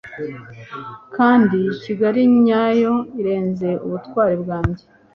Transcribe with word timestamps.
kandi 1.15 1.57
kigali 1.83 2.21
nyayo 2.43 2.93
irenze 3.19 3.69
ubutwari 3.85 4.35
bwanjye 4.43 4.83